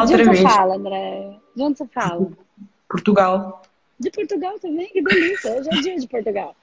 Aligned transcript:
Outra 0.00 0.16
de 0.16 0.22
onde 0.22 0.24
vez. 0.24 0.38
você 0.38 0.48
fala, 0.48 0.76
André? 0.76 1.36
De 1.54 1.62
onde 1.62 1.78
você 1.78 1.86
fala? 1.86 2.28
Portugal. 2.88 3.62
De 3.98 4.10
Portugal 4.10 4.58
também, 4.60 4.88
que 4.88 5.02
delícia. 5.02 5.58
Hoje 5.58 5.68
é 5.70 5.80
dia 5.80 5.98
de 5.98 6.06
Portugal. 6.06 6.54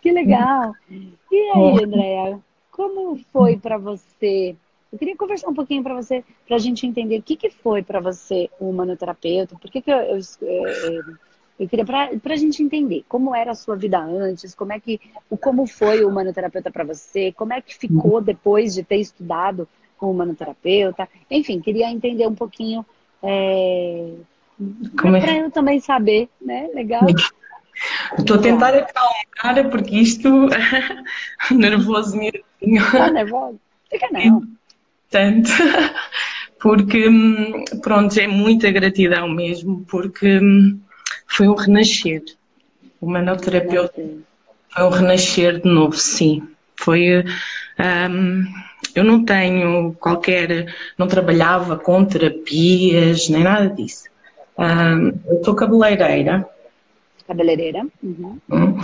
Que 0.00 0.10
legal. 0.10 0.72
E 0.90 1.50
aí, 1.54 1.84
Andréa, 1.84 2.40
como 2.70 3.18
foi 3.32 3.58
para 3.58 3.76
você? 3.76 4.56
Eu 4.90 4.98
queria 4.98 5.16
conversar 5.16 5.48
um 5.48 5.54
pouquinho 5.54 5.82
para 5.82 5.94
você, 5.94 6.24
para 6.46 6.56
a 6.56 6.58
gente 6.58 6.86
entender 6.86 7.18
o 7.18 7.22
que, 7.22 7.36
que 7.36 7.50
foi 7.50 7.82
para 7.82 8.00
você 8.00 8.48
o 8.58 8.70
humanoterapeuta. 8.70 9.54
Por 9.56 9.70
que, 9.70 9.82
que 9.82 9.92
eu, 9.92 9.98
eu, 9.98 10.18
eu, 10.40 11.02
eu 11.60 11.68
queria 11.68 11.84
para 11.84 12.32
a 12.32 12.36
gente 12.36 12.62
entender 12.62 13.04
como 13.06 13.34
era 13.34 13.50
a 13.50 13.54
sua 13.54 13.76
vida 13.76 13.98
antes, 13.98 14.54
como 14.54 14.72
é 14.72 14.80
que 14.80 14.98
o 15.28 15.36
como 15.36 15.66
foi 15.66 16.02
o 16.02 16.08
humanoterapeuta 16.08 16.70
para 16.70 16.84
você, 16.84 17.32
como 17.32 17.52
é 17.52 17.60
que 17.60 17.76
ficou 17.76 18.22
depois 18.22 18.72
de 18.72 18.82
ter 18.82 18.96
estudado 18.96 19.68
com 19.98 20.06
o 20.06 20.10
humanoterapeuta. 20.12 21.08
Enfim, 21.30 21.60
queria 21.60 21.90
entender 21.90 22.26
um 22.26 22.34
pouquinho. 22.34 22.84
É, 23.22 24.12
é? 24.60 25.20
para 25.20 25.36
eu 25.36 25.50
também 25.50 25.80
saber, 25.80 26.28
né? 26.40 26.68
Legal. 26.74 27.02
Estou 28.18 28.36
a 28.36 28.40
tentar 28.40 28.74
acalmar 28.74 29.70
porque 29.70 29.96
isto 29.96 30.48
nervoso 31.50 32.16
mesmo. 32.16 32.90
Tá 32.90 33.10
nervosa? 33.10 33.56
Fica 33.88 34.08
não. 34.10 34.42
Tanto. 35.10 35.50
Porque, 36.60 37.08
hum, 37.08 37.64
pronto, 37.82 38.18
é 38.18 38.26
muita 38.26 38.68
gratidão 38.72 39.28
mesmo, 39.28 39.84
porque 39.88 40.40
hum, 40.40 40.80
foi 41.24 41.46
um 41.46 41.54
renascer. 41.54 42.24
O 43.00 43.08
manoterapeuta 43.08 44.02
foi 44.68 44.82
um 44.82 44.88
renascer 44.88 45.60
de 45.60 45.68
novo, 45.68 45.96
sim. 45.96 46.42
Foi. 46.80 47.24
Hum, 47.78 48.44
eu 48.94 49.04
não 49.04 49.24
tenho 49.24 49.94
qualquer. 50.00 50.74
Não 50.96 51.06
trabalhava 51.06 51.76
com 51.76 52.04
terapias, 52.04 53.28
nem 53.28 53.42
nada 53.42 53.68
disso. 53.68 54.04
Hum, 54.58 55.12
eu 55.26 55.44
sou 55.44 55.54
cabeleireira. 55.54 56.48
Cabeleireira. 57.26 57.86
Uhum. 58.02 58.38
Hum. 58.50 58.78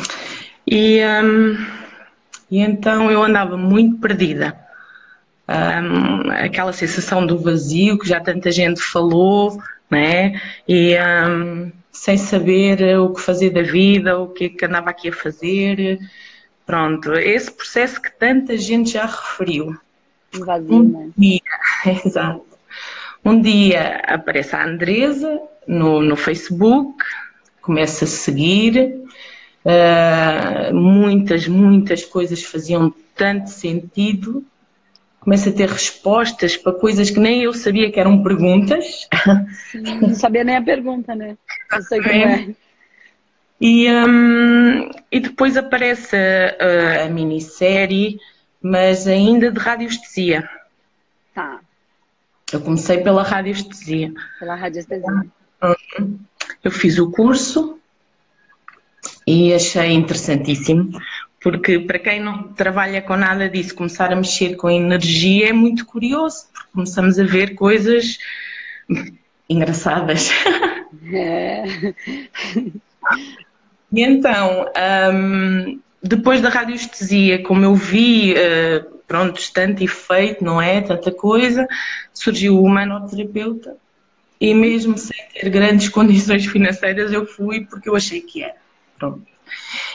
E, 0.67 1.01
hum, 1.05 1.67
e 2.51 2.61
então 2.61 3.11
eu 3.11 3.23
andava 3.23 3.57
muito 3.57 3.99
perdida. 3.99 4.59
Hum, 5.49 6.31
aquela 6.31 6.73
sensação 6.73 7.27
do 7.27 7.39
vazio 7.39 7.99
que 7.99 8.09
já 8.09 8.21
tanta 8.21 8.51
gente 8.51 8.81
falou, 8.81 9.59
né? 9.91 10.41
E 10.67 10.97
hum, 10.97 11.71
sem 11.93 12.17
saber 12.17 12.99
o 12.99 13.13
que 13.13 13.21
fazer 13.21 13.51
da 13.51 13.63
vida, 13.63 14.19
o 14.19 14.29
que 14.29 14.45
é 14.45 14.49
que 14.49 14.65
andava 14.65 14.91
aqui 14.91 15.09
a 15.09 15.13
fazer. 15.13 15.99
Pronto, 16.67 17.13
esse 17.15 17.51
processo 17.51 18.01
que 18.01 18.11
tanta 18.11 18.57
gente 18.57 18.93
já 18.93 19.05
referiu. 19.05 19.77
Um 20.35 20.45
vazio? 20.45 20.75
Um 20.75 21.13
dia, 21.17 21.41
exato. 22.05 22.45
Um 23.25 23.41
dia 23.41 24.03
aparece 24.07 24.57
a 24.57 24.67
Andresa 24.67 25.41
no, 25.67 26.03
no 26.03 26.17
Facebook, 26.17 27.05
começa 27.61 28.05
a 28.05 28.09
seguir, 28.09 28.97
uh, 29.65 30.75
muitas, 30.75 31.49
muitas 31.49 32.05
coisas 32.05 32.43
faziam 32.43 32.93
tanto 33.15 33.49
sentido, 33.51 34.45
começa 35.21 35.49
a 35.49 35.53
ter 35.53 35.69
respostas 35.69 36.57
para 36.57 36.73
coisas 36.73 37.11
que 37.11 37.19
nem 37.19 37.43
eu 37.43 37.55
sabia 37.55 37.91
que 37.91 37.99
eram 37.99 38.23
perguntas. 38.23 39.09
Não 40.03 40.15
sabia 40.15 40.45
nem 40.45 40.57
a 40.57 40.63
pergunta, 40.63 41.15
né? 41.15 41.37
Eu 41.73 41.83
sei 41.83 42.03
como 42.03 42.15
é. 42.15 42.55
E, 43.67 43.91
um, 43.91 44.91
e 45.11 45.21
depois 45.21 45.57
aparece 45.57 46.15
a, 46.15 47.01
a, 47.01 47.05
a 47.07 47.09
minissérie, 47.09 48.21
mas 48.61 49.07
ainda 49.07 49.51
de 49.51 49.59
radiestesia. 49.59 50.47
Tá. 51.35 51.61
Eu 52.53 52.61
comecei 52.61 52.99
pela 52.99 53.23
radiestesia. 53.23 54.13
Pela 54.39 54.55
radiestesia. 54.55 55.27
Eu 56.63 56.71
fiz 56.71 56.99
o 56.99 57.11
curso 57.11 57.79
e 59.27 59.55
achei 59.55 59.93
interessantíssimo, 59.93 61.01
porque 61.43 61.79
para 61.79 61.99
quem 61.99 62.21
não 62.21 62.53
trabalha 62.53 63.01
com 63.01 63.17
nada 63.17 63.49
disso, 63.49 63.75
começar 63.75 64.13
a 64.13 64.17
mexer 64.17 64.57
com 64.57 64.69
energia 64.69 65.49
é 65.49 65.53
muito 65.55 65.87
curioso, 65.87 66.49
porque 66.53 66.69
começamos 66.71 67.19
a 67.19 67.25
ver 67.25 67.55
coisas 67.55 68.19
engraçadas. 69.49 70.29
É. 71.13 71.65
E 73.95 74.03
então, 74.03 74.67
um, 75.15 75.79
depois 76.03 76.43
da 76.43 76.49
radiestesia, 76.49 77.41
como 77.45 77.65
eu 77.65 77.77
vi, 77.77 78.35
uh, 78.35 78.99
pronto, 79.07 79.41
tanto 79.53 79.85
efeito, 79.85 80.43
não 80.43 80.61
é? 80.61 80.81
Tanta 80.81 81.13
coisa, 81.13 81.69
surgiu 82.13 82.57
o 82.57 82.65
humanoterapeuta 82.65 83.77
e 84.41 84.53
mesmo 84.53 84.99
sem 84.99 85.17
ter 85.33 85.49
grandes 85.49 85.89
condições 85.91 86.45
financeiras, 86.45 87.13
eu 87.13 87.25
fui 87.25 87.65
porque 87.67 87.89
eu 87.89 87.95
achei 87.95 88.21
que 88.21 88.43
era. 88.43 88.57
Pronto. 88.99 89.23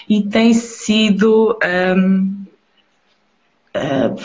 E 0.07 0.23
tem 0.23 0.53
sido. 0.53 1.59
Um, 1.97 2.45
uh, 3.75 4.15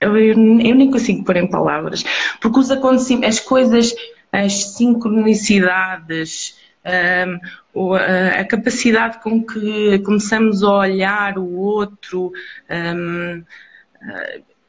eu, 0.00 0.18
eu, 0.18 0.36
nem 0.36 0.90
consigo 0.90 1.24
pôr 1.24 1.36
em 1.36 1.48
palavras, 1.48 2.04
porque 2.40 2.58
os 2.58 2.70
acontecimentos, 2.70 3.38
as 3.38 3.40
coisas, 3.40 3.94
as 4.30 4.74
sincronicidades, 4.74 6.56
um, 6.84 7.38
a 7.74 8.44
capacidade 8.44 9.22
com 9.22 9.42
que 9.42 9.98
começamos 10.00 10.62
a 10.62 10.72
olhar 10.72 11.38
o 11.38 11.56
outro. 11.56 12.32
Um, 12.70 13.42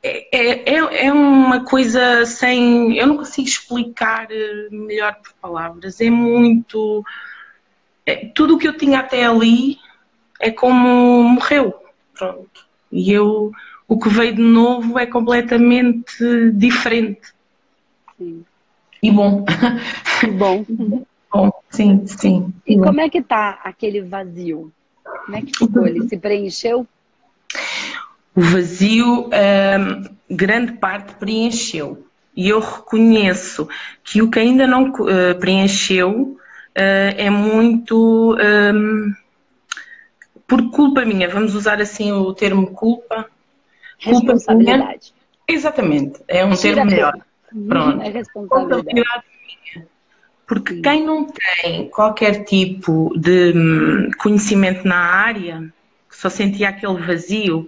é, 0.02 0.28
é, 0.32 1.06
é, 1.06 1.14
uma 1.14 1.64
coisa 1.64 2.26
sem. 2.26 2.98
Eu 2.98 3.08
não 3.08 3.18
consigo 3.18 3.48
explicar 3.48 4.28
melhor 4.70 5.16
por 5.16 5.34
palavras. 5.42 6.00
É 6.02 6.10
muito. 6.10 7.04
É, 8.06 8.26
tudo 8.28 8.56
o 8.56 8.58
que 8.58 8.68
eu 8.68 8.78
tinha 8.78 9.00
até 9.00 9.26
ali 9.26 9.78
é 10.40 10.52
como 10.52 11.24
morreu. 11.24 11.74
Pronto. 12.14 12.68
E 12.92 13.12
eu. 13.12 13.52
O 13.88 14.00
que 14.00 14.10
veio 14.10 14.36
de 14.36 14.42
novo 14.42 14.98
é 14.98 15.06
completamente 15.06 16.52
diferente. 16.54 17.34
Sim. 18.18 18.46
E 19.02 19.12
bom. 19.12 19.46
E 20.24 20.28
bom. 20.32 20.66
sim, 21.74 22.08
sim. 22.08 22.54
E 22.66 22.78
como 22.78 23.02
é 23.02 23.10
que 23.10 23.22
tá 23.22 23.60
aquele 23.64 24.02
vazio? 24.02 24.72
Como 25.04 25.38
é 25.38 25.42
que 25.42 25.58
ficou? 25.58 25.88
Ele 25.88 26.08
se 26.08 26.18
preencheu? 26.18 26.88
O 28.36 28.42
vazio, 28.42 29.30
hum, 29.30 30.04
grande 30.30 30.74
parte 30.74 31.14
preencheu. 31.16 32.06
E 32.36 32.50
eu 32.50 32.60
reconheço 32.60 33.68
que 34.04 34.22
o 34.22 34.30
que 34.30 34.40
ainda 34.40 34.66
não 34.66 34.90
uh, 34.90 35.40
preencheu 35.40 36.12
uh, 36.12 36.38
é 36.76 37.30
muito 37.30 38.36
um, 38.36 39.14
por 40.48 40.72
culpa 40.72 41.06
minha. 41.06 41.30
Vamos 41.30 41.54
usar 41.54 41.80
assim 41.80 42.12
o 42.12 42.34
termo 42.34 42.72
culpa. 42.72 43.28
Responsabilidade. 44.00 45.12
Culpa 45.12 45.24
Exatamente, 45.48 46.22
é 46.28 46.44
um 46.46 46.56
Tira 46.56 46.76
termo 46.76 46.92
melhor. 46.92 47.14
Uhum, 47.54 47.68
Pronto. 47.68 48.02
É 48.02 48.10
responsabilidade. 48.10 48.88
minha. 48.94 49.88
Porque 50.54 50.82
quem 50.82 51.04
não 51.04 51.26
tem 51.26 51.90
qualquer 51.90 52.44
tipo 52.44 53.12
de 53.18 53.54
hum, 53.56 54.12
conhecimento 54.20 54.88
na 54.88 54.98
área, 54.98 55.74
só 56.12 56.30
sentia 56.30 56.70
aquele 56.70 57.02
vazio, 57.02 57.68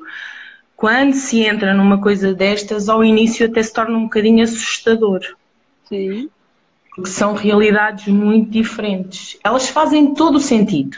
quando 0.76 1.14
se 1.14 1.40
entra 1.42 1.74
numa 1.74 2.00
coisa 2.00 2.34
destas, 2.34 2.88
ao 2.88 3.04
início 3.04 3.48
até 3.48 3.64
se 3.64 3.74
torna 3.74 3.98
um 3.98 4.04
bocadinho 4.04 4.44
assustador. 4.44 5.22
Sim. 5.86 6.30
Porque 6.96 7.10
são 7.10 7.34
realidades 7.34 8.08
muito 8.08 8.52
diferentes. 8.52 9.38
Elas 9.44 9.68
fazem 9.68 10.14
todo 10.14 10.36
o 10.36 10.42
sentido. 10.42 10.98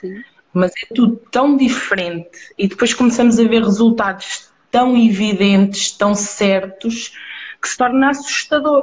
Sim. 0.00 0.22
Mas 0.54 0.72
é 0.82 0.94
tudo 0.94 1.20
tão 1.30 1.58
diferente 1.58 2.54
e 2.56 2.66
depois 2.66 2.94
começamos 2.94 3.38
a 3.38 3.44
ver 3.44 3.62
resultados 3.62 4.48
tão 4.70 4.96
evidentes, 4.96 5.92
tão 5.92 6.14
certos, 6.14 7.12
que 7.60 7.68
se 7.68 7.76
torna 7.76 8.10
assustador. 8.10 8.82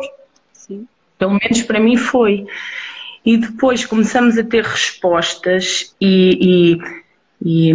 Pelo 1.18 1.40
menos 1.42 1.62
para 1.64 1.80
mim 1.80 1.98
foi. 1.98 2.46
E 3.26 3.38
depois 3.38 3.86
começamos 3.86 4.38
a 4.38 4.44
ter 4.44 4.64
respostas 4.64 5.96
e, 6.00 6.78
e, 7.42 7.72
e, 7.72 7.74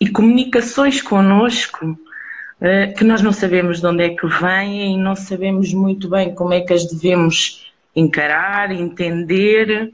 e 0.00 0.10
comunicações 0.10 1.00
connosco 1.00 1.86
uh, 1.86 2.94
que 2.96 3.04
nós 3.04 3.22
não 3.22 3.32
sabemos 3.32 3.80
de 3.80 3.86
onde 3.86 4.04
é 4.04 4.10
que 4.10 4.26
vêm 4.26 4.94
e 4.94 4.98
não 4.98 5.16
sabemos 5.16 5.72
muito 5.72 6.08
bem 6.08 6.34
como 6.34 6.52
é 6.52 6.60
que 6.60 6.74
as 6.74 6.84
devemos 6.86 7.72
encarar, 7.96 8.70
entender, 8.72 9.92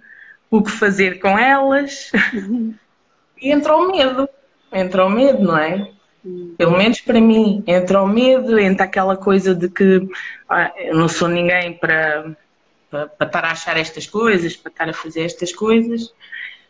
o 0.50 0.62
que 0.62 0.70
fazer 0.70 1.20
com 1.20 1.38
elas. 1.38 2.10
e 3.40 3.52
entra 3.52 3.76
o 3.76 3.92
medo. 3.92 4.28
Entra 4.72 5.06
o 5.06 5.10
medo, 5.10 5.42
não 5.42 5.56
é? 5.56 5.90
Pelo 6.58 6.76
menos 6.76 7.00
para 7.00 7.20
mim, 7.20 7.64
entra 7.66 8.02
o 8.02 8.06
medo, 8.06 8.58
entra 8.58 8.84
aquela 8.84 9.16
coisa 9.16 9.54
de 9.54 9.68
que 9.68 10.06
ah, 10.48 10.70
eu 10.76 10.94
não 10.94 11.08
sou 11.08 11.28
ninguém 11.28 11.72
para, 11.72 12.36
para, 12.90 13.06
para 13.06 13.26
estar 13.26 13.44
a 13.44 13.50
achar 13.52 13.76
estas 13.78 14.06
coisas, 14.06 14.54
para 14.54 14.70
estar 14.70 14.88
a 14.88 14.92
fazer 14.92 15.22
estas 15.22 15.52
coisas. 15.52 16.12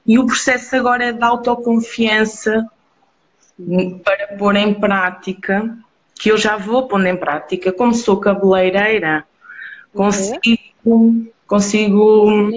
E 0.06 0.19
o 0.19 0.26
processo 0.26 0.75
agora 0.76 1.06
é 1.06 1.12
de 1.12 1.23
autoconfiança 1.23 2.67
para 4.05 4.29
pôr 4.38 4.56
em 4.56 4.73
prática, 4.73 5.76
que 6.14 6.31
eu 6.31 6.37
já 6.37 6.56
vou 6.56 6.87
pondo 6.87 7.06
em 7.06 7.17
prática, 7.17 7.73
como 7.73 7.93
sou 7.93 8.19
cabeleireira, 8.19 9.25
consigo, 9.93 11.26
consigo 11.47 12.50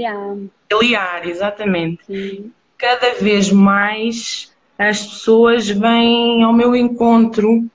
aliar, 0.71 1.27
exatamente. 1.27 2.05
Sim. 2.05 2.51
Cada 2.77 3.13
vez 3.15 3.51
mais 3.51 4.52
as 4.77 5.05
pessoas 5.05 5.69
vêm 5.69 6.43
ao 6.43 6.53
meu 6.53 6.75
encontro 6.75 7.69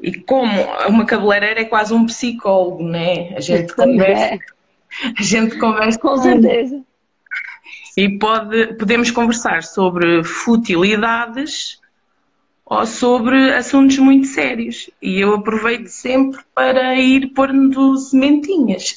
e 0.00 0.14
como 0.14 0.52
uma 0.88 1.06
cabeleireira 1.06 1.60
é 1.60 1.64
quase 1.64 1.94
um 1.94 2.06
psicólogo, 2.06 2.82
né? 2.82 3.34
A 3.36 3.40
gente 3.40 3.72
conversa, 3.74 4.38
a 5.18 5.22
gente 5.22 5.58
conversa 5.58 5.98
com 5.98 6.16
certeza. 6.18 6.82
E 7.96 8.18
pode, 8.18 8.74
podemos 8.74 9.10
conversar 9.10 9.62
sobre 9.62 10.22
futilidades 10.22 11.80
ou 12.64 12.84
sobre 12.84 13.54
assuntos 13.54 13.98
muito 13.98 14.26
sérios. 14.26 14.90
E 15.00 15.18
eu 15.18 15.34
aproveito 15.34 15.86
sempre 15.86 16.40
para 16.54 16.94
ir 16.96 17.28
pôr-no 17.28 17.96
sementinhas. 17.96 18.96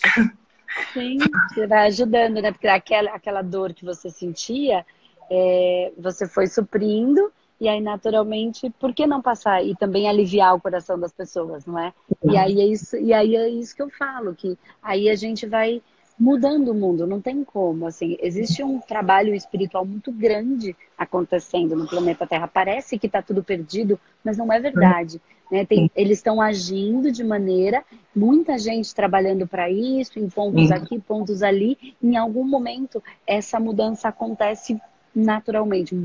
Sim, 0.93 1.17
você 1.47 1.65
vai 1.65 1.87
ajudando, 1.87 2.41
né? 2.41 2.51
Porque 2.51 2.67
aquela, 2.67 3.11
aquela 3.11 3.41
dor 3.41 3.73
que 3.73 3.85
você 3.85 4.09
sentia, 4.09 4.85
é, 5.29 5.91
você 5.97 6.27
foi 6.27 6.47
suprindo 6.47 7.31
e 7.59 7.67
aí, 7.67 7.81
naturalmente, 7.81 8.69
por 8.79 8.93
que 8.93 9.05
não 9.05 9.21
passar 9.21 9.63
e 9.63 9.75
também 9.75 10.07
aliviar 10.07 10.55
o 10.55 10.61
coração 10.61 10.97
das 10.97 11.11
pessoas, 11.11 11.65
não 11.65 11.77
é? 11.77 11.93
E 12.23 12.37
aí 12.37 12.61
é 12.61 12.65
isso, 12.65 12.95
e 12.95 13.11
aí 13.11 13.35
é 13.35 13.49
isso 13.49 13.75
que 13.75 13.81
eu 13.81 13.89
falo, 13.89 14.33
que 14.33 14.57
aí 14.81 15.09
a 15.09 15.15
gente 15.15 15.45
vai 15.45 15.81
mudando 16.17 16.69
o 16.69 16.73
mundo, 16.73 17.07
não 17.07 17.21
tem 17.21 17.43
como, 17.43 17.85
assim, 17.85 18.17
existe 18.21 18.61
um 18.61 18.79
trabalho 18.79 19.33
espiritual 19.33 19.85
muito 19.85 20.11
grande 20.11 20.75
acontecendo 20.97 21.75
no 21.75 21.87
planeta 21.87 22.27
Terra. 22.27 22.47
Parece 22.47 22.99
que 22.99 23.07
está 23.07 23.21
tudo 23.21 23.43
perdido, 23.43 23.97
mas 24.23 24.37
não 24.37 24.51
é 24.51 24.59
verdade. 24.59 25.21
Né? 25.49 25.65
Tem, 25.65 25.89
eles 25.95 26.17
estão 26.17 26.41
agindo 26.41 27.09
de 27.11 27.23
maneira, 27.23 27.83
muita 28.13 28.57
gente 28.57 28.93
trabalhando 28.93 29.47
para 29.47 29.69
isso, 29.69 30.19
em 30.19 30.29
pontos 30.29 30.71
aqui, 30.71 30.99
pontos 30.99 31.41
ali. 31.41 31.95
Em 32.03 32.17
algum 32.17 32.43
momento, 32.43 33.01
essa 33.25 33.59
mudança 33.59 34.09
acontece 34.09 34.79
naturalmente. 35.13 35.95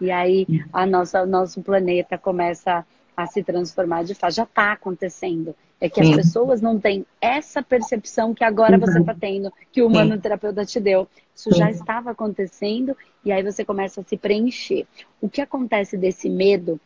E 0.00 0.10
aí 0.10 0.46
a 0.72 0.86
nossa, 0.86 1.22
o 1.22 1.26
nosso 1.26 1.62
planeta 1.62 2.16
começa 2.16 2.84
a 3.16 3.26
se 3.26 3.42
transformar 3.42 4.04
de 4.04 4.14
fato. 4.14 4.34
Já 4.34 4.44
está 4.44 4.72
acontecendo. 4.72 5.54
É 5.80 5.88
que 5.88 6.02
Sim. 6.02 6.10
as 6.10 6.16
pessoas 6.16 6.60
não 6.60 6.78
têm 6.78 7.06
essa 7.20 7.62
percepção 7.62 8.34
que 8.34 8.42
agora 8.42 8.74
uhum. 8.74 8.80
você 8.80 8.98
está 8.98 9.14
tendo, 9.14 9.52
que 9.70 9.80
o 9.80 9.86
humano 9.86 10.18
terapeuta 10.18 10.64
te 10.64 10.80
deu. 10.80 11.06
Isso 11.34 11.52
Sim. 11.52 11.58
já 11.58 11.70
estava 11.70 12.10
acontecendo 12.10 12.96
e 13.24 13.30
aí 13.30 13.42
você 13.42 13.64
começa 13.64 14.00
a 14.00 14.04
se 14.04 14.16
preencher. 14.16 14.86
O 15.20 15.28
que 15.28 15.40
acontece 15.40 15.96
desse 15.96 16.28
medo, 16.28 16.80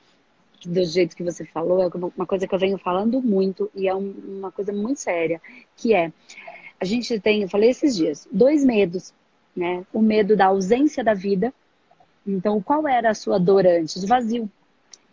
do 0.65 0.85
jeito 0.85 1.17
que 1.17 1.23
você 1.23 1.45
falou, 1.45 1.83
é 1.83 1.91
uma 2.17 2.27
coisa 2.27 2.47
que 2.47 2.55
eu 2.55 2.59
venho 2.59 2.77
falando 2.77 3.23
muito 3.23 3.71
e 3.75 3.89
é 3.89 3.95
uma 3.95 4.53
coisa 4.53 4.73
muito 4.73 5.01
séria, 5.01 5.41
que 5.75 5.95
é 5.95 6.13
a 6.83 6.85
gente 6.85 7.21
tem, 7.21 7.43
eu 7.43 7.49
falei 7.49 7.71
esses 7.71 7.95
dias, 7.95 8.27
dois 8.33 8.65
medos, 8.65 9.15
né? 9.55 9.85
O 9.93 10.01
medo 10.01 10.37
da 10.37 10.47
ausência 10.47 11.05
da 11.05 11.15
vida 11.15 11.53
então, 12.27 12.61
qual 12.63 12.87
era 12.87 13.11
a 13.11 13.15
sua 13.15 13.39
dor 13.39 13.67
antes? 13.67 14.05
Vazio. 14.05 14.49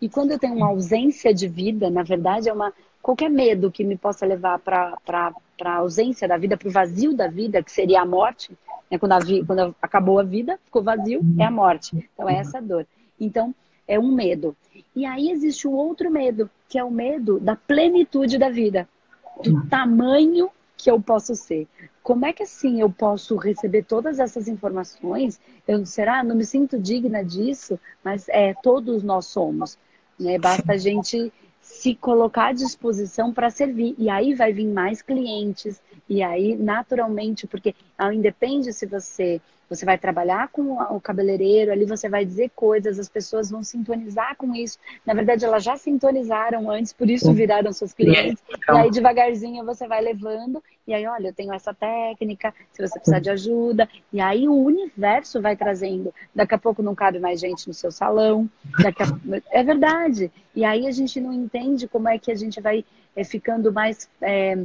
E 0.01 0.07
quando 0.07 0.31
eu 0.31 0.39
tenho 0.39 0.55
uma 0.55 0.67
ausência 0.67 1.33
de 1.33 1.47
vida, 1.47 1.89
na 1.89 2.03
verdade, 2.03 2.47
é 2.47 2.53
uma 2.53 2.73
qualquer 3.01 3.29
medo 3.29 3.71
que 3.71 3.83
me 3.83 3.97
possa 3.97 4.25
levar 4.25 4.59
para 4.59 5.33
a 5.63 5.75
ausência 5.75 6.27
da 6.27 6.37
vida, 6.37 6.57
para 6.57 6.67
o 6.67 6.71
vazio 6.71 7.13
da 7.13 7.27
vida, 7.27 7.63
que 7.63 7.71
seria 7.71 8.01
a 8.01 8.05
morte, 8.05 8.55
né? 8.89 8.97
quando, 8.97 9.13
a 9.13 9.19
vi, 9.19 9.43
quando 9.43 9.75
acabou 9.81 10.19
a 10.19 10.23
vida, 10.23 10.59
ficou 10.65 10.83
vazio, 10.83 11.21
é 11.37 11.43
a 11.43 11.51
morte. 11.51 12.09
Então, 12.13 12.29
é 12.29 12.35
essa 12.35 12.61
dor. 12.61 12.85
Então, 13.19 13.53
é 13.87 13.99
um 13.99 14.11
medo. 14.11 14.55
E 14.95 15.05
aí 15.05 15.31
existe 15.31 15.67
um 15.67 15.73
outro 15.73 16.11
medo, 16.11 16.49
que 16.67 16.77
é 16.77 16.83
o 16.83 16.91
medo 16.91 17.39
da 17.39 17.55
plenitude 17.55 18.37
da 18.37 18.49
vida, 18.49 18.87
do 19.43 19.65
tamanho 19.67 20.49
que 20.77 20.89
eu 20.89 21.01
posso 21.01 21.35
ser 21.35 21.67
como 22.03 22.25
é 22.25 22.33
que 22.33 22.43
assim 22.43 22.81
eu 22.81 22.89
posso 22.89 23.35
receber 23.35 23.83
todas 23.83 24.19
essas 24.19 24.47
informações? 24.47 25.39
Eu 25.67 25.85
será, 25.85 26.23
não 26.23 26.35
me 26.35 26.45
sinto 26.45 26.79
digna 26.79 27.23
disso, 27.23 27.79
mas 28.03 28.27
é 28.29 28.53
todos 28.53 29.03
nós 29.03 29.25
somos, 29.27 29.77
né? 30.19 30.37
Basta 30.37 30.73
a 30.73 30.77
gente 30.77 31.31
se 31.61 31.93
colocar 31.95 32.47
à 32.47 32.53
disposição 32.53 33.31
para 33.31 33.49
servir 33.49 33.93
e 33.97 34.09
aí 34.09 34.33
vai 34.33 34.51
vir 34.51 34.67
mais 34.67 35.01
clientes 35.01 35.81
e 36.07 36.23
aí 36.23 36.55
naturalmente, 36.55 37.45
porque 37.45 37.75
independe 38.13 38.73
se 38.73 38.85
você 38.85 39.39
você 39.69 39.85
vai 39.85 39.97
trabalhar 39.97 40.49
com 40.49 40.73
o 40.73 40.99
cabeleireiro, 40.99 41.71
ali 41.71 41.85
você 41.85 42.09
vai 42.09 42.25
dizer 42.25 42.49
coisas, 42.55 42.97
as 42.97 43.07
pessoas 43.07 43.51
vão 43.51 43.63
sintonizar 43.63 44.35
com 44.35 44.55
isso. 44.55 44.79
Na 45.05 45.13
verdade, 45.13 45.45
elas 45.45 45.63
já 45.63 45.77
sintonizaram 45.77 46.69
antes, 46.71 46.91
por 46.91 47.09
isso 47.09 47.31
viraram 47.31 47.71
seus 47.71 47.93
clientes. 47.93 48.41
E 48.49 48.71
aí, 48.71 48.89
devagarzinho, 48.89 49.63
você 49.63 49.87
vai 49.87 50.01
levando. 50.01 50.63
E 50.87 50.93
aí, 50.93 51.05
olha, 51.05 51.27
eu 51.27 51.33
tenho 51.33 51.53
essa 51.53 51.71
técnica, 51.71 52.51
se 52.71 52.81
você 52.81 52.95
precisar 52.95 53.19
de 53.19 53.29
ajuda. 53.29 53.87
E 54.11 54.19
aí, 54.19 54.47
o 54.47 54.55
universo 54.55 55.39
vai 55.39 55.55
trazendo. 55.55 56.11
Daqui 56.33 56.55
a 56.55 56.57
pouco 56.57 56.81
não 56.81 56.95
cabe 56.95 57.19
mais 57.19 57.39
gente 57.39 57.67
no 57.67 57.73
seu 57.73 57.91
salão. 57.91 58.49
A... 58.77 58.89
É 59.51 59.63
verdade. 59.63 60.31
E 60.55 60.65
aí, 60.65 60.87
a 60.87 60.91
gente 60.91 61.21
não 61.21 61.31
entende 61.31 61.87
como 61.87 62.09
é 62.09 62.17
que 62.17 62.31
a 62.31 62.35
gente 62.35 62.59
vai 62.59 62.83
é, 63.15 63.23
ficando 63.23 63.71
mais. 63.71 64.09
É, 64.19 64.57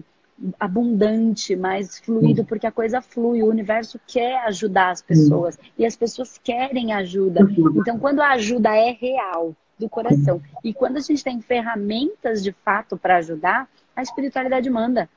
abundante, 0.58 1.54
mais 1.54 1.98
fluido, 1.98 2.44
porque 2.44 2.66
a 2.66 2.72
coisa 2.72 3.00
flui, 3.00 3.42
o 3.42 3.48
universo 3.48 4.00
quer 4.06 4.38
ajudar 4.46 4.90
as 4.90 5.00
pessoas 5.00 5.58
e 5.78 5.86
as 5.86 5.96
pessoas 5.96 6.38
querem 6.42 6.92
ajuda. 6.92 7.40
Então, 7.76 7.98
quando 7.98 8.20
a 8.20 8.30
ajuda 8.30 8.74
é 8.74 8.90
real, 8.90 9.54
do 9.78 9.88
coração, 9.88 10.40
e 10.62 10.72
quando 10.72 10.98
a 10.98 11.00
gente 11.00 11.24
tem 11.24 11.40
ferramentas 11.40 12.42
de 12.42 12.52
fato 12.64 12.96
para 12.96 13.16
ajudar, 13.16 13.68
a 13.94 14.02
espiritualidade 14.02 14.68
manda. 14.70 15.08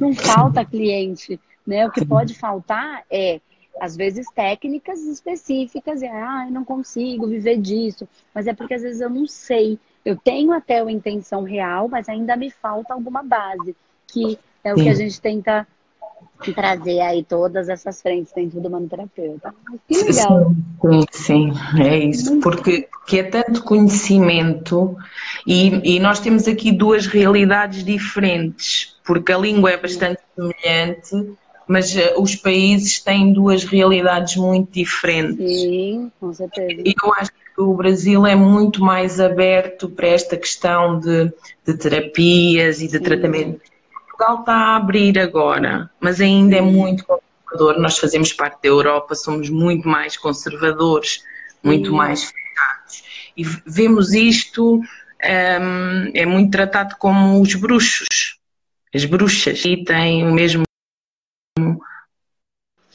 Não 0.00 0.14
falta 0.14 0.64
cliente, 0.64 1.40
né? 1.66 1.86
O 1.86 1.90
que 1.90 2.04
pode 2.04 2.34
faltar 2.34 3.04
é 3.10 3.40
às 3.80 3.96
vezes 3.96 4.30
técnicas 4.32 5.02
específicas 5.02 6.00
e 6.00 6.06
ah, 6.06 6.44
eu 6.46 6.52
não 6.52 6.64
consigo 6.64 7.26
viver 7.26 7.58
disso, 7.58 8.08
mas 8.32 8.46
é 8.46 8.54
porque 8.54 8.74
às 8.74 8.82
vezes 8.82 9.00
eu 9.00 9.10
não 9.10 9.26
sei. 9.26 9.78
Eu 10.04 10.16
tenho 10.16 10.52
até 10.52 10.80
a 10.80 10.90
intenção 10.90 11.42
real, 11.42 11.88
mas 11.88 12.08
ainda 12.08 12.36
me 12.36 12.50
falta 12.50 12.94
alguma 12.94 13.22
base 13.22 13.74
que 14.14 14.38
é 14.62 14.72
o 14.72 14.78
Sim. 14.78 14.84
que 14.84 14.88
a 14.88 14.94
gente 14.94 15.20
tenta 15.20 15.66
trazer 16.54 17.00
aí 17.00 17.24
todas 17.24 17.68
essas 17.68 18.00
frentes 18.00 18.32
dentro 18.32 18.60
do 18.60 18.70
manoterapeuta. 18.70 19.54
Que 19.88 20.02
legal. 20.02 20.52
Sim, 20.80 21.04
sim, 21.10 21.52
é 21.80 21.98
isso, 21.98 22.38
porque, 22.40 22.88
porque 22.90 23.18
é 23.18 23.22
tanto 23.24 23.62
conhecimento 23.64 24.96
e, 25.46 25.96
e 25.96 26.00
nós 26.00 26.20
temos 26.20 26.46
aqui 26.46 26.70
duas 26.70 27.06
realidades 27.06 27.84
diferentes, 27.84 28.96
porque 29.04 29.32
a 29.32 29.38
língua 29.38 29.70
é 29.70 29.76
bastante 29.76 30.20
semelhante, 30.34 31.36
mas 31.66 31.94
uh, 31.94 32.20
os 32.20 32.36
países 32.36 33.00
têm 33.00 33.32
duas 33.32 33.64
realidades 33.64 34.36
muito 34.36 34.70
diferentes. 34.70 35.60
Sim, 35.60 36.12
com 36.20 36.32
certeza. 36.32 36.82
E 36.84 36.94
eu 37.02 37.14
acho 37.14 37.30
que 37.32 37.60
o 37.60 37.72
Brasil 37.74 38.26
é 38.26 38.34
muito 38.34 38.82
mais 38.82 39.18
aberto 39.18 39.88
para 39.88 40.08
esta 40.08 40.36
questão 40.36 41.00
de, 41.00 41.32
de 41.66 41.74
terapias 41.74 42.82
e 42.82 42.86
de 42.86 42.98
Sim. 42.98 43.02
tratamento 43.02 43.73
Portugal 44.14 44.40
está 44.40 44.54
a 44.54 44.76
abrir 44.76 45.18
agora, 45.18 45.90
mas 46.00 46.20
ainda 46.20 46.56
é 46.56 46.60
muito 46.60 47.04
conservador. 47.04 47.80
Nós 47.80 47.98
fazemos 47.98 48.32
parte 48.32 48.62
da 48.62 48.68
Europa, 48.68 49.14
somos 49.14 49.50
muito 49.50 49.88
mais 49.88 50.16
conservadores, 50.16 51.24
muito 51.62 51.90
uhum. 51.90 51.96
mais 51.96 52.24
fechados. 52.24 53.04
E 53.36 53.44
vemos 53.66 54.14
isto, 54.14 54.76
um, 54.76 56.10
é 56.14 56.24
muito 56.24 56.52
tratado 56.52 56.96
como 56.96 57.40
os 57.40 57.54
bruxos, 57.56 58.38
as 58.94 59.04
bruxas. 59.04 59.64
E 59.64 59.84
tem 59.84 60.26
o 60.26 60.32
mesmo. 60.32 60.62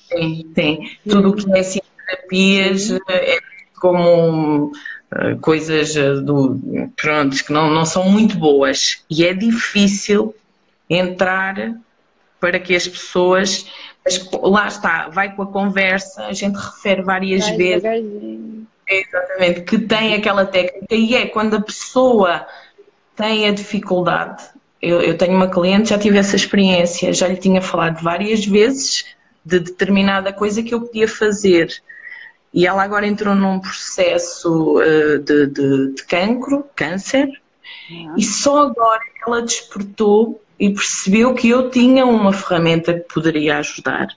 Tem, 0.10 0.44
tem. 0.54 0.98
Tudo 1.08 1.30
o 1.30 1.36
que 1.36 1.52
é 1.52 1.60
assim, 1.60 1.80
terapias 2.06 2.92
é 3.10 3.40
como 3.80 4.72
uh, 4.72 5.40
coisas 5.42 5.94
do, 6.24 6.92
pronto, 6.96 7.44
que 7.44 7.52
não, 7.52 7.70
não 7.70 7.86
são 7.86 8.10
muito 8.10 8.38
boas. 8.38 9.04
E 9.10 9.26
é 9.26 9.34
difícil 9.34 10.34
entrar 10.89 11.75
para 12.39 12.60
que 12.60 12.75
as 12.75 12.88
pessoas. 12.88 13.67
Lá 14.41 14.67
está, 14.67 15.10
vai 15.10 15.36
com 15.36 15.43
a 15.43 15.48
conversa, 15.48 16.25
a 16.25 16.34
gente 16.34 16.55
refere 16.55 17.01
várias 17.01 17.46
vai 17.48 17.58
vezes. 17.58 17.84
Exatamente, 18.88 19.62
que 19.62 19.77
tem 19.77 20.15
aquela 20.15 20.46
técnica 20.46 20.96
e 20.96 21.13
é 21.13 21.27
quando 21.27 21.58
a 21.58 21.62
pessoa 21.62 22.48
tem 23.15 23.48
a 23.48 23.51
dificuldade. 23.51 24.43
Eu, 24.81 25.01
eu 25.01 25.17
tenho 25.17 25.36
uma 25.36 25.50
cliente, 25.50 25.89
já 25.89 26.00
tive 26.00 26.17
essa 26.17 26.36
experiência, 26.36 27.13
já 27.13 27.27
lhe 27.27 27.36
tinha 27.36 27.62
falado 27.62 28.01
várias 28.01 28.46
vezes 28.46 29.05
de 29.46 29.60
determinada 29.60 30.34
coisa 30.34 30.63
que 30.63 30.74
eu 30.74 30.81
podia 30.81 31.08
fazer. 31.08 31.69
E 32.51 32.65
ela 32.65 32.81
agora 32.81 33.05
entrou 33.05 33.36
num 33.36 33.60
processo 33.60 34.79
uh, 34.79 35.19
de, 35.19 35.48
de, 35.48 35.93
de 35.93 36.03
cancro, 36.05 36.65
câncer, 36.75 37.29
e 38.17 38.24
só 38.24 38.63
agora 38.63 39.01
ela 39.25 39.41
despertou 39.41 40.41
e 40.60 40.74
percebeu 40.74 41.34
que 41.34 41.50
eu 41.50 41.70
tinha 41.70 42.06
uma 42.06 42.34
ferramenta 42.34 42.94
que 42.94 43.13
poderia 43.13 43.60
ajudar. 43.60 44.10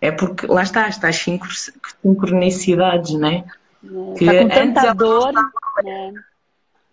É 0.00 0.10
porque 0.10 0.46
lá 0.46 0.62
está, 0.62 0.88
está 0.88 1.08
as 1.08 1.16
sincronicidades, 1.16 3.14
né? 3.14 3.44
É, 3.82 4.14
que 4.18 4.26
tá 4.26 4.38
com 4.38 4.48
tanta 4.48 4.94
dor, 4.94 5.32
né? 5.82 6.12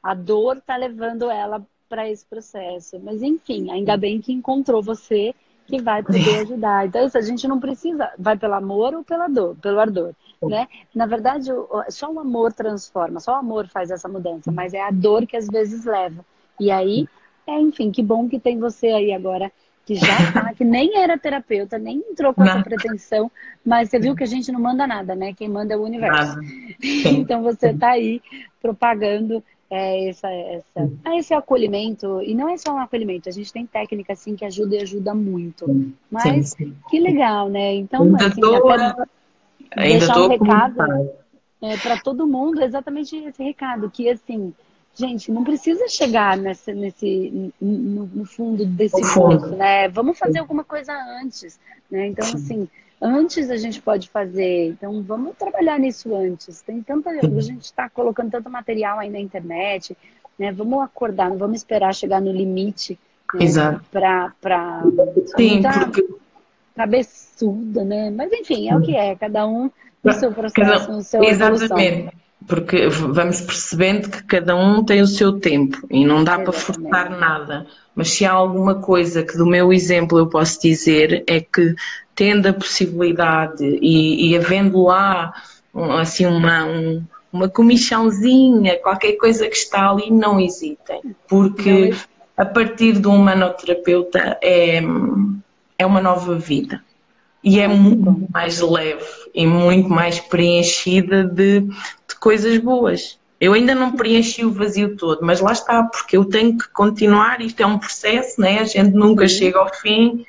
A 0.02 0.14
dor 0.14 0.58
está 0.58 0.78
levando 0.78 1.30
ela 1.30 1.62
para 1.90 2.10
esse 2.10 2.26
processo. 2.26 3.00
Mas 3.04 3.22
enfim, 3.22 3.70
ainda 3.72 3.98
bem 3.98 4.22
que 4.22 4.32
encontrou 4.32 4.82
você 4.82 5.36
que 5.68 5.82
vai 5.82 6.02
poder 6.04 6.40
ajudar. 6.42 6.88
Então, 6.88 7.06
isso, 7.06 7.18
a 7.18 7.22
gente 7.22 7.48
não 7.48 7.60
precisa, 7.60 8.10
vai 8.18 8.38
pelo 8.38 8.54
amor 8.54 8.94
ou 8.94 9.04
pela 9.04 9.28
dor, 9.28 9.56
pelo 9.62 9.80
ardor, 9.80 10.14
né? 10.42 10.68
Na 10.94 11.06
verdade, 11.06 11.50
só 11.90 12.12
o 12.12 12.20
amor 12.20 12.52
transforma, 12.54 13.20
só 13.20 13.34
o 13.34 13.40
amor 13.40 13.68
faz 13.68 13.90
essa 13.92 14.08
mudança, 14.08 14.52
mas 14.52 14.74
é 14.74 14.82
a 14.82 14.92
dor 14.92 15.26
que 15.26 15.38
às 15.38 15.48
vezes 15.48 15.86
leva. 15.86 16.26
E 16.60 16.70
aí, 16.70 17.08
é, 17.48 17.60
enfim, 17.60 17.92
que 17.92 18.02
bom 18.02 18.28
que 18.28 18.40
tem 18.40 18.58
você 18.60 18.88
aí 18.88 19.12
agora 19.12 19.52
que 19.86 19.96
já 19.96 20.32
tá, 20.32 20.54
que 20.56 20.64
nem 20.64 20.98
era 20.98 21.18
terapeuta, 21.18 21.78
nem 21.78 21.98
entrou 22.10 22.34
com 22.34 22.44
essa 22.44 22.64
pretensão, 22.64 23.32
mas 23.66 23.90
você 23.90 24.00
viu 24.00 24.16
que 24.16 24.24
a 24.24 24.28
gente 24.28 24.52
não 24.52 24.60
manda 24.60 24.88
nada, 24.88 25.16
né? 25.16 25.34
Quem 25.34 25.50
manda 25.50 25.74
é 25.74 25.78
o 25.78 25.84
universo. 25.84 26.38
Então 27.06 27.44
você 27.44 27.74
tá 27.74 27.92
aí 27.92 28.22
propagando 28.62 29.44
é, 29.70 30.10
essa, 30.10 30.30
essa, 30.30 30.92
ah, 31.04 31.18
esse 31.18 31.34
acolhimento, 31.34 32.22
e 32.22 32.36
não 32.36 32.50
é 32.50 32.58
só 32.58 32.74
um 32.74 32.80
acolhimento, 32.80 33.28
a 33.28 33.32
gente 33.32 33.52
tem 33.52 33.66
técnica 33.66 34.14
assim 34.14 34.36
que 34.36 34.46
ajuda 34.46 34.76
e 34.76 34.82
ajuda 34.82 35.14
muito. 35.16 35.66
Mas 36.12 36.50
sim, 36.50 36.66
sim. 36.66 36.76
que 36.90 37.00
legal, 37.00 37.50
né? 37.50 37.74
Então, 37.76 38.04
ainda 38.04 38.28
assim, 38.28 38.42
tô, 38.42 38.70
ainda 38.72 39.06
deixar 39.76 40.14
tô 40.14 40.26
um 40.26 40.30
recado 40.30 41.10
é, 41.62 41.78
para 41.78 41.98
todo 41.98 42.28
mundo, 42.28 42.62
exatamente 42.62 43.16
esse 43.16 43.42
recado, 43.42 43.90
que 43.90 44.10
assim, 44.10 44.54
gente, 44.96 45.32
não 45.32 45.44
precisa 45.44 45.88
chegar 45.88 46.38
nesse, 46.38 46.74
nesse 46.74 47.54
no, 47.60 48.06
no 48.06 48.26
fundo 48.26 48.66
desse 48.66 49.02
poço, 49.14 49.56
né? 49.56 49.88
Vamos 49.90 50.18
fazer 50.18 50.40
alguma 50.40 50.64
coisa 50.64 50.94
antes, 51.22 51.60
né? 51.90 52.08
Então, 52.08 52.28
assim, 52.28 52.68
antes 53.02 53.50
a 53.50 53.58
gente 53.58 53.82
pode 53.82 54.10
fazer. 54.10 54.70
Então, 54.70 55.02
vamos 55.02 55.36
trabalhar 55.36 55.80
nisso 55.80 56.16
antes. 56.16 56.62
Tem 56.62 56.82
tanta. 56.82 57.10
A 57.10 57.42
gente 57.42 57.64
está 57.64 57.90
colocando 57.90 58.32
tanto 58.32 58.50
material 58.50 59.00
aí 59.00 59.10
na 59.10 59.20
internet, 59.20 59.98
né? 60.38 60.52
Vamos 60.52 60.84
acordar, 60.84 61.30
não 61.30 61.38
vamos 61.38 61.58
esperar 61.58 61.94
chegar 61.94 62.22
no 62.22 62.32
limite. 62.32 62.98
Né? 63.34 63.44
Exato. 63.46 63.84
Para. 63.92 64.34
Pra... 64.40 64.84
Sim, 65.36 65.62
porque. 65.62 66.08
Cabeçuda, 66.76 67.84
né? 67.84 68.10
Mas, 68.10 68.32
enfim, 68.32 68.68
é 68.68 68.76
o 68.76 68.82
que 68.82 68.96
é. 68.96 69.16
Cada 69.16 69.46
um 69.46 69.70
no 70.04 70.12
seu 70.14 70.32
processo, 70.32 70.92
no 70.92 71.04
seu 71.04 71.24
Exatamente. 71.24 71.64
Evolução 71.64 72.24
porque 72.48 72.88
vamos 72.90 73.42
percebendo 73.42 74.10
que 74.10 74.24
cada 74.24 74.56
um 74.56 74.84
tem 74.84 75.02
o 75.02 75.08
seu 75.08 75.40
tempo 75.40 75.78
e 75.90 76.06
não 76.06 76.24
dá 76.24 76.34
Exatamente. 76.34 76.44
para 76.44 76.54
forçar 76.54 77.10
nada. 77.10 77.68
Mas 77.96 78.10
se 78.10 78.26
há 78.26 78.32
alguma 78.32 78.76
coisa 78.76 79.24
que 79.24 79.38
do 79.38 79.46
meu 79.46 79.72
exemplo 79.72 80.18
eu 80.18 80.28
posso 80.28 80.62
dizer 80.62 81.24
é 81.28 81.40
que 81.40 81.76
tendo 82.16 82.48
a 82.48 82.54
possibilidade 82.54 83.64
e, 83.82 84.30
e 84.30 84.38
havendo 84.38 84.84
lá 84.84 85.34
assim 86.00 86.26
uma, 86.26 86.66
um, 86.66 87.04
uma 87.32 87.50
comichãozinha, 87.50 88.80
qualquer 88.80 89.14
coisa 89.14 89.48
que 89.48 89.56
está 89.56 89.90
ali, 89.90 90.12
não 90.12 90.40
hesitem, 90.40 91.02
porque 91.28 91.94
a 92.38 92.46
partir 92.46 92.94
do 92.94 93.12
humanoterapeuta 93.12 94.38
é, 94.42 94.82
é 95.78 95.86
uma 95.86 96.02
nova 96.02 96.36
vida 96.36 96.82
e 97.44 97.60
é 97.60 97.68
muito 97.68 98.28
mais 98.32 98.60
leve 98.62 99.06
e 99.34 99.46
muito 99.46 99.90
mais 99.90 100.20
preenchida 100.20 101.24
de, 101.24 101.62
de 101.62 102.16
coisas 102.20 102.58
boas. 102.58 103.20
Eu 103.40 103.54
ainda 103.54 103.76
não 103.76 103.92
preenchi 103.92 104.46
o 104.46 104.54
vazio 104.54 104.96
todo, 104.96 105.20
mas 105.22 105.42
lá 105.42 105.52
está, 105.52 105.84
porque 105.84 106.16
eu 106.16 106.24
tenho 106.24 106.58
que 106.58 106.70
continuar, 106.70 107.42
isto 107.42 107.62
é 107.62 107.66
um 107.66 107.78
processo, 107.78 108.40
né? 108.40 108.60
a 108.60 108.64
gente 108.64 108.92
nunca 108.92 109.28
chega 109.28 109.60
ao 109.60 109.74
fim, 109.76 110.26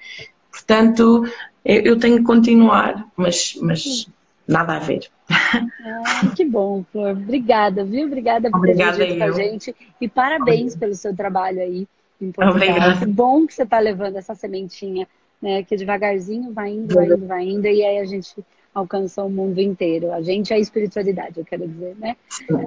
portanto 0.51 1.25
eu 1.65 1.99
tenho 1.99 2.19
que 2.19 2.25
continuar, 2.25 3.07
mas, 3.17 3.57
mas 3.63 4.09
nada 4.47 4.77
a 4.77 4.79
ver. 4.81 5.09
Ah, 5.31 6.33
que 6.37 6.45
bom, 6.45 6.85
Flor. 6.93 7.13
Obrigada, 7.13 7.85
viu? 7.85 8.07
Obrigada 8.07 8.51
por 8.51 8.59
Obrigada 8.59 8.99
ter 8.99 9.07
vindo 9.07 9.19
com 9.19 9.25
a 9.25 9.31
gente 9.31 9.77
e 10.01 10.09
parabéns 10.09 10.77
pelo 10.77 10.95
seu 10.95 11.15
trabalho 11.17 11.61
aí 11.61 11.87
em 12.21 12.33
Portugal. 12.33 12.51
Obrigada. 12.51 12.99
Que 12.99 13.07
bom 13.07 13.47
que 13.47 13.55
você 13.55 13.63
está 13.63 13.79
levando 13.79 14.17
essa 14.17 14.35
sementinha 14.35 15.07
né? 15.45 15.63
Que 15.63 15.77
devagarzinho 15.77 16.55
vai 16.55 16.71
indo, 16.71 16.95
vai 16.95 17.05
indo, 17.05 17.27
vai 17.27 17.45
indo, 17.45 17.67
e 17.67 17.85
aí 17.85 17.99
a 17.99 18.05
gente 18.07 18.35
alcança 18.75 19.23
o 19.23 19.29
mundo 19.29 19.61
inteiro. 19.61 20.11
A 20.11 20.23
gente 20.23 20.55
é 20.55 20.57
a 20.57 20.59
espiritualidade, 20.59 21.39
eu 21.39 21.45
quero 21.45 21.69
dizer, 21.69 21.95
né? 21.99 22.17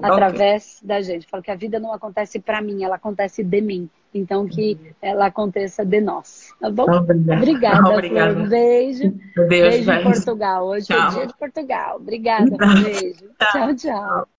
Através 0.03 0.79
da 0.83 1.01
gente. 1.01 1.25
Falo 1.25 1.41
que 1.41 1.49
a 1.49 1.55
vida 1.55 1.79
não 1.79 1.91
acontece 1.91 2.39
para 2.39 2.61
mim, 2.61 2.83
ela 2.83 2.95
acontece 2.95 3.43
de 3.43 3.61
mim. 3.61 3.89
Então 4.13 4.47
que 4.47 4.79
ela 5.01 5.25
aconteça 5.25 5.83
de 5.83 5.99
nós, 5.99 6.53
tá 6.61 6.69
bom? 6.69 6.83
Obrigada, 6.83 7.41
Obrigada, 7.41 7.89
Obrigada. 7.89 8.33
Flor. 8.35 8.49
Beijo. 8.49 9.13
Deus, 9.35 9.47
beijo 9.49 9.91
em 9.91 10.03
Portugal. 10.03 10.67
Hoje 10.67 10.85
tchau. 10.85 10.97
é 10.97 11.07
o 11.07 11.11
dia 11.11 11.27
de 11.27 11.37
Portugal. 11.37 11.95
Obrigada, 11.97 12.57
beijo. 12.83 13.25
tchau. 13.51 13.75
tchau. 13.75 14.27